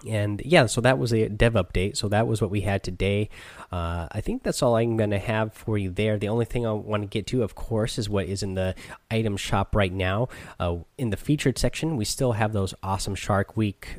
And 0.07 0.43
yeah, 0.45 0.67
so 0.67 0.81
that 0.83 0.99
was 0.99 1.13
a 1.13 1.29
dev 1.29 1.55
update. 1.55 1.97
So 1.97 2.09
that 2.09 2.27
was 2.27 2.43
what 2.43 2.51
we 2.51 2.63
had 2.63 2.83
today. 2.83 3.31
Uh, 3.73 4.09
I 4.11 4.21
think 4.21 4.43
that's 4.43 4.63
all 4.63 4.77
I'm 4.77 4.97
going 4.97 5.11
to 5.11 5.19
have 5.19 5.55
for 5.55 5.79
you 5.79 5.91
there. 5.91 6.19
The 6.19 6.29
only 6.29 6.45
thing 6.45 6.67
I 6.67 6.73
want 6.73 7.03
to 7.03 7.09
get 7.09 7.27
to, 7.29 7.43
of 7.43 7.55
course, 7.55 7.99
is 7.99 8.09
what 8.09 8.27
is 8.27 8.43
in 8.43 8.55
the 8.55 8.75
item 9.11 9.37
shop 9.37 9.75
right 9.75 9.93
now. 9.93 10.29
Uh, 10.61 10.79
in 10.99 11.11
the 11.11 11.17
featured 11.17 11.59
section, 11.59 11.97
we 11.97 12.05
still 12.05 12.33
have 12.33 12.53
those 12.53 12.75
awesome 12.83 13.15
Shark 13.15 13.57
Week 13.57 13.99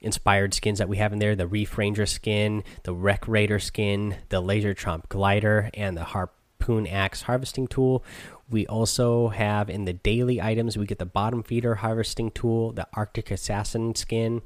inspired 0.00 0.54
skins 0.54 0.78
that 0.78 0.88
we 0.88 0.96
have 0.96 1.12
in 1.12 1.18
there 1.18 1.36
the 1.36 1.46
Reef 1.46 1.76
Ranger 1.78 2.06
skin, 2.06 2.64
the 2.84 2.94
Wreck 2.94 3.26
Raider 3.28 3.58
skin, 3.58 4.16
the 4.28 4.40
Laser 4.40 4.74
Chomp 4.74 5.08
glider, 5.08 5.70
and 5.74 5.96
the 5.96 6.04
Harpoon 6.04 6.86
Axe 6.86 7.22
harvesting 7.22 7.66
tool. 7.66 8.04
We 8.48 8.66
also 8.66 9.28
have 9.28 9.70
in 9.70 9.84
the 9.84 9.92
daily 9.92 10.40
items, 10.40 10.76
we 10.76 10.86
get 10.86 10.98
the 10.98 11.06
bottom 11.06 11.42
feeder 11.42 11.76
harvesting 11.76 12.30
tool, 12.30 12.72
the 12.72 12.86
Arctic 12.94 13.30
Assassin 13.30 13.94
skin, 13.94 14.42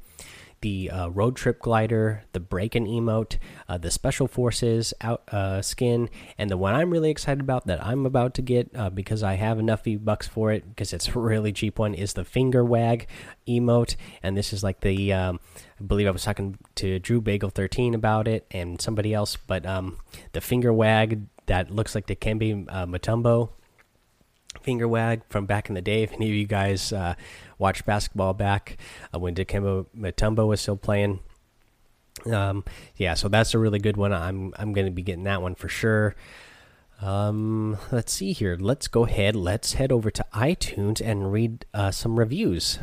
the 0.65 0.89
uh, 0.89 1.07
road 1.09 1.35
trip 1.35 1.59
glider, 1.59 2.23
the 2.31 2.39
break-in 2.39 2.87
emote, 2.87 3.37
uh, 3.69 3.77
the 3.77 3.91
special 3.91 4.27
forces 4.27 4.95
out 4.99 5.21
uh, 5.31 5.61
skin, 5.61 6.09
and 6.39 6.49
the 6.49 6.57
one 6.57 6.73
I'm 6.73 6.89
really 6.89 7.11
excited 7.11 7.39
about 7.39 7.67
that 7.67 7.85
I'm 7.85 8.03
about 8.03 8.33
to 8.33 8.41
get 8.41 8.71
uh, 8.73 8.89
because 8.89 9.21
I 9.21 9.35
have 9.35 9.59
enough 9.59 9.83
V 9.83 9.97
bucks 9.97 10.27
for 10.27 10.51
it 10.51 10.67
because 10.67 10.91
it's 10.91 11.07
a 11.15 11.19
really 11.19 11.53
cheap 11.53 11.77
one 11.77 11.93
is 11.93 12.13
the 12.13 12.25
finger 12.25 12.65
wag 12.65 13.05
emote, 13.47 13.95
and 14.23 14.35
this 14.35 14.51
is 14.51 14.63
like 14.63 14.79
the 14.79 15.13
um, 15.13 15.39
I 15.79 15.83
believe 15.83 16.07
I 16.07 16.09
was 16.09 16.23
talking 16.23 16.57
to 16.73 16.97
Drew 16.97 17.21
Bagel 17.21 17.51
13 17.51 17.93
about 17.93 18.27
it 18.27 18.47
and 18.49 18.81
somebody 18.81 19.13
else, 19.13 19.35
but 19.35 19.67
um, 19.67 19.99
the 20.31 20.41
finger 20.41 20.73
wag 20.73 21.27
that 21.45 21.69
looks 21.69 21.93
like 21.93 22.07
the 22.07 22.15
Dikembe 22.15 22.65
uh, 22.69 22.87
Mutombo 22.87 23.51
finger 24.65 24.87
wag 24.87 25.21
from 25.29 25.45
back 25.45 25.69
in 25.69 25.75
the 25.75 25.81
day. 25.81 26.01
If 26.01 26.11
any 26.13 26.27
of 26.27 26.35
you 26.35 26.47
guys 26.47 26.91
uh, 26.91 27.13
watched 27.59 27.85
basketball 27.85 28.33
back 28.33 28.77
uh, 29.13 29.19
when 29.19 29.35
Dikembe 29.35 29.85
Mutombo 29.95 30.47
was 30.47 30.59
still 30.59 30.75
playing, 30.75 31.19
um, 32.25 32.65
yeah, 32.97 33.13
so 33.13 33.29
that's 33.29 33.53
a 33.53 33.59
really 33.59 33.79
good 33.79 33.95
one. 33.95 34.11
I'm 34.11 34.53
I'm 34.57 34.73
going 34.73 34.87
to 34.87 34.91
be 34.91 35.03
getting 35.03 35.25
that 35.25 35.41
one 35.41 35.53
for 35.55 35.69
sure. 35.69 36.15
Um, 37.01 37.77
let's 37.91 38.11
see 38.11 38.31
here. 38.31 38.57
Let's 38.59 38.87
go 38.87 39.05
ahead. 39.05 39.35
Let's 39.35 39.73
head 39.73 39.91
over 39.91 40.09
to 40.09 40.25
iTunes 40.33 40.99
and 40.99 41.31
read 41.31 41.65
uh, 41.73 41.91
some 41.91 42.17
reviews. 42.17 42.79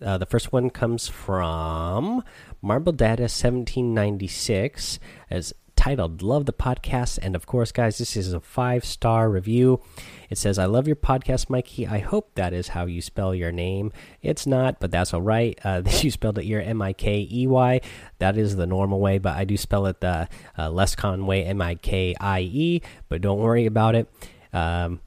Uh, 0.00 0.16
the 0.16 0.26
first 0.26 0.52
one 0.52 0.70
comes 0.70 1.08
from 1.08 2.22
Marble 2.62 2.92
Data 2.92 3.22
1796 3.24 5.00
as 5.28 5.52
titled 5.78 6.22
Love 6.22 6.44
the 6.44 6.52
Podcast. 6.52 7.20
And 7.22 7.36
of 7.36 7.46
course, 7.46 7.70
guys, 7.70 7.98
this 7.98 8.16
is 8.16 8.32
a 8.32 8.40
five 8.40 8.84
star 8.84 9.30
review. 9.30 9.80
It 10.28 10.36
says, 10.36 10.58
I 10.58 10.64
love 10.64 10.88
your 10.88 10.96
podcast, 10.96 11.48
Mikey. 11.48 11.86
I 11.86 12.00
hope 12.00 12.34
that 12.34 12.52
is 12.52 12.68
how 12.68 12.86
you 12.86 13.00
spell 13.00 13.32
your 13.32 13.52
name. 13.52 13.92
It's 14.20 14.44
not, 14.44 14.80
but 14.80 14.90
that's 14.90 15.14
all 15.14 15.22
right. 15.22 15.56
Uh, 15.62 15.82
you 16.00 16.10
spelled 16.10 16.36
it 16.36 16.46
your 16.46 16.60
M 16.60 16.82
I 16.82 16.92
K 16.94 17.28
E 17.30 17.46
Y. 17.46 17.80
That 18.18 18.36
is 18.36 18.56
the 18.56 18.66
normal 18.66 18.98
way, 18.98 19.18
but 19.18 19.36
I 19.36 19.44
do 19.44 19.56
spell 19.56 19.86
it 19.86 20.00
the 20.00 20.28
uh, 20.58 20.68
less 20.68 20.96
common 20.96 21.26
way 21.26 21.44
M 21.44 21.62
I 21.62 21.76
K 21.76 22.12
I 22.20 22.40
E. 22.40 22.82
But 23.08 23.20
don't 23.20 23.38
worry 23.38 23.66
about 23.66 23.94
it. 23.94 24.08
Um, 24.52 25.00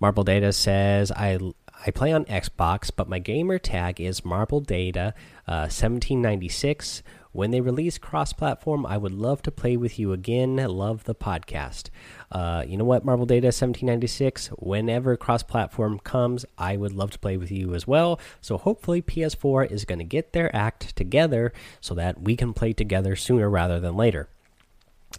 Marble 0.00 0.24
Data 0.24 0.52
says, 0.52 1.12
I. 1.12 1.38
I 1.86 1.90
play 1.90 2.12
on 2.14 2.24
Xbox, 2.26 2.90
but 2.94 3.10
my 3.10 3.18
gamer 3.18 3.58
tag 3.58 4.00
is 4.00 4.24
Marble 4.24 4.60
Data 4.60 5.12
uh, 5.46 5.68
1796 5.68 7.02
when 7.34 7.50
they 7.50 7.60
release 7.60 7.98
cross 7.98 8.32
platform, 8.32 8.86
I 8.86 8.96
would 8.96 9.12
love 9.12 9.42
to 9.42 9.50
play 9.50 9.76
with 9.76 9.98
you 9.98 10.12
again. 10.12 10.54
Love 10.56 11.02
the 11.02 11.16
podcast. 11.16 11.90
Uh, 12.30 12.64
you 12.64 12.76
know 12.76 12.84
what, 12.84 13.04
Marvel 13.04 13.26
Data 13.26 13.48
1796, 13.48 14.50
whenever 14.58 15.16
cross 15.16 15.42
platform 15.42 15.98
comes, 15.98 16.46
I 16.56 16.76
would 16.76 16.92
love 16.92 17.10
to 17.10 17.18
play 17.18 17.36
with 17.36 17.50
you 17.50 17.74
as 17.74 17.88
well. 17.88 18.20
So 18.40 18.56
hopefully, 18.56 19.02
PS4 19.02 19.68
is 19.68 19.84
going 19.84 19.98
to 19.98 20.04
get 20.04 20.32
their 20.32 20.54
act 20.54 20.94
together 20.94 21.52
so 21.80 21.92
that 21.96 22.22
we 22.22 22.36
can 22.36 22.52
play 22.52 22.72
together 22.72 23.16
sooner 23.16 23.50
rather 23.50 23.80
than 23.80 23.96
later. 23.96 24.28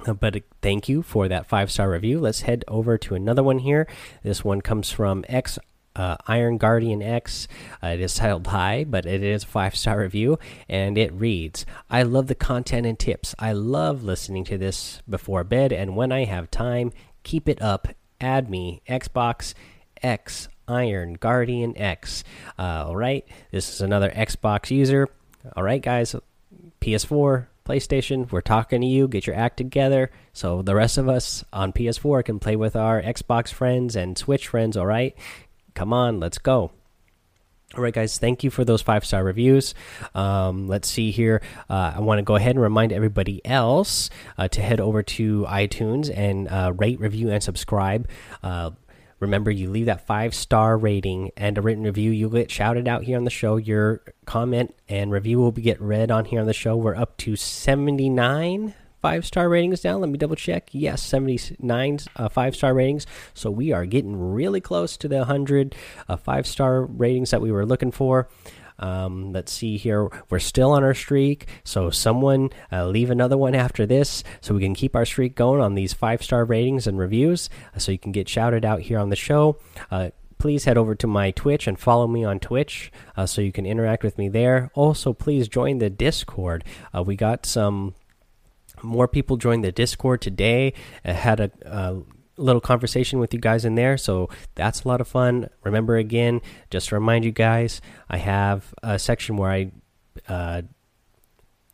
Uh, 0.08 0.14
but 0.14 0.38
uh, 0.38 0.40
thank 0.62 0.88
you 0.88 1.02
for 1.02 1.28
that 1.28 1.48
five 1.48 1.70
star 1.70 1.90
review. 1.90 2.22
Let's 2.22 2.42
head 2.42 2.64
over 2.70 2.98
to 2.98 3.16
another 3.16 3.44
one 3.44 3.60
here. 3.60 3.88
This 4.24 4.42
one 4.42 4.62
comes 4.62 4.90
from 4.90 5.26
X 5.28 5.60
uh, 5.96 6.18
Iron 6.28 6.58
Guardian 6.58 7.02
X. 7.02 7.48
Uh, 7.84 7.88
it 7.88 8.02
is 8.02 8.16
titled 8.16 8.48
High, 8.48 8.84
but 8.84 9.06
it 9.06 9.24
is 9.24 9.44
a 9.44 9.48
five 9.48 9.76
star 9.76 10.00
review, 10.00 10.38
and 10.68 10.98
it 10.98 11.14
reads 11.14 11.66
I 11.90 12.04
love 12.04 12.28
the 12.28 12.36
content 12.36 12.86
and 12.86 12.98
tips. 12.98 13.36
I 13.40 13.54
love 13.54 14.04
listening 14.04 14.44
to 14.46 14.58
this 14.58 15.02
before 15.10 15.44
bed, 15.44 15.72
and 15.72 15.96
when 15.96 16.12
I 16.12 16.26
have 16.26 16.52
time, 16.52 16.92
keep 17.24 17.48
it 17.50 17.62
up. 17.62 17.88
Add 18.22 18.50
me, 18.50 18.82
Xbox 18.88 19.54
X 20.02 20.48
Iron 20.68 21.14
Guardian 21.14 21.78
X. 21.78 22.24
Uh, 22.58 22.86
all 22.88 22.96
right, 22.96 23.26
this 23.52 23.74
is 23.74 23.82
another 23.82 24.10
Xbox 24.12 24.72
user. 24.72 25.10
All 25.56 25.64
right, 25.64 25.82
guys, 25.82 26.16
PS4, 26.82 27.48
PlayStation, 27.66 28.32
we're 28.32 28.42
talking 28.42 28.82
to 28.82 28.88
you. 28.88 29.08
Get 29.08 29.26
your 29.26 29.36
act 29.36 29.58
together 29.58 30.12
so 30.34 30.62
the 30.62 30.76
rest 30.76 30.98
of 30.98 31.10
us 31.10 31.44
on 31.52 31.74
PS4 31.74 32.24
can 32.26 32.40
play 32.40 32.56
with 32.56 32.76
our 32.76 33.02
Xbox 33.02 33.52
friends 33.52 33.96
and 33.96 34.18
Switch 34.18 34.48
friends. 34.48 34.78
All 34.78 34.86
right, 34.86 35.16
Come 35.76 35.94
on, 35.94 36.20
let's 36.20 36.40
go. 36.40 36.72
All 37.76 37.84
right, 37.84 37.94
guys, 37.94 38.18
thank 38.18 38.44
you 38.44 38.50
for 38.50 38.64
those 38.64 38.82
five 38.82 39.04
star 39.04 39.24
reviews. 39.24 39.76
Um, 40.14 40.68
let's 40.68 40.90
see 40.90 41.12
here. 41.12 41.42
Uh, 41.70 41.94
I 41.98 42.00
want 42.00 42.20
to 42.20 42.24
go 42.24 42.36
ahead 42.36 42.52
and 42.52 42.62
remind 42.62 42.94
everybody 42.94 43.46
else 43.46 44.10
uh, 44.38 44.48
to 44.48 44.62
head 44.62 44.80
over 44.80 45.04
to 45.04 45.46
iTunes 45.50 46.16
and 46.16 46.48
uh, 46.48 46.72
rate, 46.78 47.00
review, 47.02 47.30
and 47.32 47.44
subscribe. 47.44 48.08
Uh, 48.42 48.72
remember, 49.20 49.52
you 49.52 49.70
leave 49.70 49.88
that 49.88 50.08
five 50.08 50.34
star 50.34 50.78
rating 50.78 51.32
and 51.36 51.58
a 51.58 51.62
written 51.62 51.84
review, 51.84 52.12
you'll 52.12 52.30
get 52.30 52.50
shouted 52.50 52.88
out 52.88 53.04
here 53.04 53.18
on 53.18 53.26
the 53.26 53.30
show. 53.30 53.58
Your 53.58 54.02
comment 54.26 54.74
and 54.88 55.12
review 55.12 55.40
will 55.40 55.52
be 55.52 55.62
get 55.62 55.82
read 55.82 56.12
on 56.12 56.24
here 56.24 56.40
on 56.40 56.48
the 56.48 56.54
show. 56.54 56.78
We're 56.78 56.96
up 56.96 57.18
to 57.18 57.36
79 57.36 58.74
five 59.06 59.24
star 59.24 59.48
ratings 59.48 59.82
down. 59.82 60.02
Let 60.02 60.10
me 60.10 60.18
double 60.18 60.36
check. 60.36 60.70
Yes, 60.72 61.00
79 61.04 62.00
uh, 62.16 62.28
five 62.28 62.56
star 62.56 62.74
ratings. 62.74 63.06
So 63.36 63.52
we 63.52 63.72
are 63.72 63.86
getting 63.86 64.18
really 64.18 64.60
close 64.60 64.98
to 64.98 65.08
the 65.08 65.18
100 65.18 65.76
uh, 66.10 66.18
five 66.18 66.48
star 66.48 66.82
ratings 66.82 67.30
that 67.30 67.40
we 67.40 67.52
were 67.52 67.68
looking 67.68 67.92
for. 67.92 68.28
Um, 68.80 69.32
let's 69.32 69.52
see 69.52 69.78
here. 69.78 70.10
We're 70.32 70.40
still 70.40 70.72
on 70.72 70.84
our 70.84 70.96
streak. 70.96 71.48
So 71.64 71.92
someone 71.92 72.50
uh, 72.72 72.88
leave 72.88 73.12
another 73.12 73.38
one 73.38 73.54
after 73.54 73.86
this 73.86 74.24
so 74.42 74.56
we 74.56 74.62
can 74.62 74.74
keep 74.74 74.96
our 74.96 75.06
streak 75.06 75.36
going 75.36 75.62
on 75.62 75.76
these 75.76 75.94
five 75.94 76.24
star 76.24 76.44
ratings 76.44 76.88
and 76.88 76.98
reviews 76.98 77.48
uh, 77.76 77.78
so 77.78 77.92
you 77.92 78.00
can 78.00 78.12
get 78.12 78.28
shouted 78.28 78.66
out 78.66 78.82
here 78.82 78.98
on 78.98 79.10
the 79.10 79.16
show. 79.16 79.60
Uh, 79.92 80.10
please 80.40 80.66
head 80.66 80.80
over 80.80 80.96
to 80.96 81.06
my 81.06 81.30
Twitch 81.30 81.68
and 81.68 81.80
follow 81.80 82.08
me 82.08 82.24
on 82.24 82.40
Twitch 82.40 82.92
uh, 83.16 83.28
so 83.28 83.40
you 83.40 83.52
can 83.52 83.68
interact 83.68 84.02
with 84.02 84.18
me 84.18 84.30
there. 84.30 84.72
Also, 84.74 85.14
please 85.14 85.48
join 85.48 85.78
the 85.78 85.92
Discord. 85.92 86.64
Uh, 86.92 87.04
we 87.04 87.16
got 87.16 87.46
some 87.46 87.94
more 88.86 89.08
people 89.08 89.38
joined 89.38 89.64
the 89.64 89.72
Discord 89.72 90.22
today. 90.22 90.74
I 91.04 91.12
had 91.12 91.40
a, 91.40 91.52
a, 91.66 92.02
little 92.38 92.60
conversation 92.62 93.20
with 93.20 93.34
you 93.34 93.40
guys 93.40 93.64
in 93.64 93.76
there, 93.76 93.98
so 93.98 94.30
that's 94.56 94.84
a 94.84 94.88
lot 94.88 95.00
of 95.00 95.08
fun. 95.08 95.50
Remember 95.64 95.96
again, 95.96 96.42
just 96.70 96.90
to 96.90 96.96
remind 96.96 97.24
you 97.24 97.32
guys, 97.32 97.80
I 98.10 98.18
have 98.18 98.74
a 98.84 99.00
section 99.00 99.38
where 99.38 99.52
I 99.52 99.72
uh, 100.28 100.62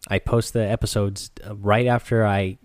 I 0.07 0.19
post 0.19 0.53
the 0.53 0.67
episodes 0.67 1.31
right 1.49 1.87
after 1.87 2.25
I 2.25 2.57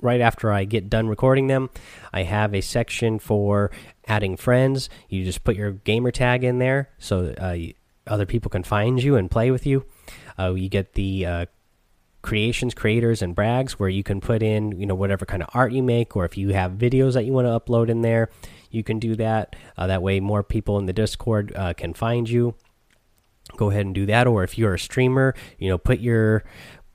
right 0.00 0.20
after 0.20 0.52
I 0.52 0.64
get 0.64 0.90
done 0.90 1.08
recording 1.08 1.46
them. 1.46 1.70
I 2.12 2.22
have 2.22 2.54
a 2.54 2.60
section 2.60 3.18
for 3.18 3.70
adding 4.06 4.36
friends. 4.36 4.88
You 5.08 5.24
just 5.24 5.44
put 5.44 5.56
your 5.56 5.72
gamer 5.72 6.10
tag 6.10 6.44
in 6.44 6.58
there 6.58 6.90
so 6.98 7.34
uh, 7.38 7.56
other 8.06 8.26
people 8.26 8.50
can 8.50 8.62
find 8.62 9.02
you 9.02 9.16
and 9.16 9.30
play 9.30 9.50
with 9.50 9.66
you. 9.66 9.84
Uh, 10.38 10.52
you 10.52 10.68
get 10.68 10.94
the 10.94 11.26
uh, 11.26 11.46
creations, 12.26 12.74
creators, 12.74 13.22
and 13.22 13.34
brags, 13.34 13.78
where 13.78 13.88
you 13.88 14.02
can 14.02 14.20
put 14.20 14.42
in 14.42 14.78
you 14.78 14.84
know 14.84 14.94
whatever 14.94 15.24
kind 15.24 15.42
of 15.42 15.48
art 15.54 15.72
you 15.72 15.82
make, 15.82 16.16
or 16.16 16.24
if 16.24 16.36
you 16.36 16.50
have 16.50 16.72
videos 16.72 17.14
that 17.14 17.24
you 17.24 17.32
want 17.32 17.46
to 17.46 17.58
upload 17.58 17.88
in 17.88 18.02
there, 18.02 18.28
you 18.70 18.82
can 18.82 18.98
do 18.98 19.14
that. 19.14 19.56
Uh, 19.78 19.86
that 19.86 20.02
way, 20.02 20.20
more 20.20 20.42
people 20.42 20.78
in 20.78 20.86
the 20.86 20.92
Discord 20.92 21.52
uh, 21.56 21.72
can 21.72 21.94
find 21.94 22.28
you. 22.28 22.54
Go 23.56 23.70
ahead 23.70 23.86
and 23.86 23.94
do 23.94 24.06
that. 24.06 24.26
Or 24.26 24.42
if 24.42 24.58
you're 24.58 24.74
a 24.74 24.78
streamer, 24.78 25.34
you 25.58 25.68
know, 25.68 25.78
put 25.78 26.00
your 26.00 26.44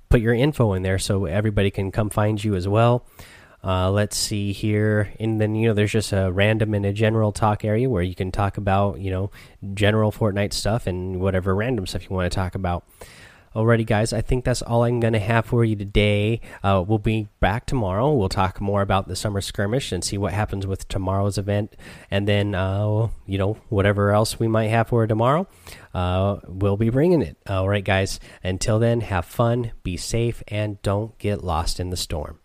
put 0.10 0.20
your 0.22 0.34
info 0.34 0.74
in 0.74 0.84
there 0.84 1.00
so 1.00 1.26
everybody 1.26 1.72
can 1.72 1.92
come 1.92 2.10
find 2.10 2.44
you 2.44 2.54
as 2.56 2.68
well. 2.68 3.08
Uh, 3.64 3.92
let's 3.92 4.18
see 4.18 4.52
here, 4.52 5.14
and 5.20 5.40
then 5.40 5.56
you 5.56 5.68
know, 5.68 5.74
there's 5.74 5.92
just 5.92 6.12
a 6.12 6.32
random 6.32 6.74
and 6.74 6.86
a 6.86 6.92
general 6.92 7.32
talk 7.32 7.64
area 7.64 7.88
where 7.88 8.02
you 8.02 8.16
can 8.16 8.32
talk 8.32 8.58
about 8.58 9.00
you 9.00 9.12
know 9.12 9.32
general 9.74 10.12
Fortnite 10.12 10.52
stuff 10.52 10.88
and 10.88 11.22
whatever 11.22 11.56
random 11.56 11.88
stuff 11.88 12.10
you 12.10 12.16
want 12.16 12.30
to 12.30 12.36
talk 12.36 12.56
about. 12.56 12.84
Alrighty, 13.54 13.86
guys, 13.86 14.14
I 14.14 14.22
think 14.22 14.46
that's 14.46 14.62
all 14.62 14.86
I'm 14.86 15.02
going 15.02 15.12
to 15.12 15.20
have 15.20 15.46
for 15.46 15.66
you 15.66 15.76
today. 15.76 16.40
Uh, 16.64 16.86
we'll 16.88 17.00
be 17.00 17.28
back 17.42 17.66
tomorrow. 17.66 18.14
We'll 18.14 18.30
talk 18.30 18.62
more 18.62 18.82
about 18.82 19.10
the 19.10 19.16
summer 19.16 19.42
skirmish 19.42 19.92
and 19.92 20.02
see 20.02 20.18
what 20.18 20.32
happens 20.32 20.66
with 20.66 20.88
tomorrow's 20.88 21.38
event. 21.38 21.76
And 22.10 22.26
then, 22.30 22.56
uh, 22.56 23.10
you 23.26 23.38
know, 23.38 23.58
whatever 23.68 24.12
else 24.12 24.40
we 24.40 24.48
might 24.48 24.70
have 24.70 24.88
for 24.88 25.06
tomorrow, 25.06 25.50
uh, 25.94 26.38
we'll 26.48 26.78
be 26.78 26.90
bringing 26.90 27.22
it. 27.22 27.36
All 27.46 27.68
right, 27.68 27.84
guys, 27.84 28.22
until 28.42 28.80
then, 28.80 29.02
have 29.02 29.26
fun, 29.26 29.74
be 29.84 29.98
safe, 29.98 30.42
and 30.48 30.82
don't 30.82 31.18
get 31.18 31.44
lost 31.44 31.78
in 31.82 31.90
the 31.90 31.98
storm. 31.98 32.40